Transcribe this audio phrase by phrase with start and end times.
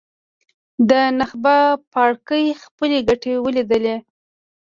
[0.89, 1.57] د نخبه
[1.91, 3.95] پاړکي خپلې ګټې ولیدلې.